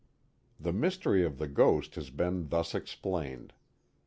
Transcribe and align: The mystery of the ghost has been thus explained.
The 0.59 0.73
mystery 0.73 1.23
of 1.23 1.37
the 1.37 1.47
ghost 1.47 1.93
has 1.93 2.09
been 2.09 2.47
thus 2.49 2.73
explained. 2.73 3.53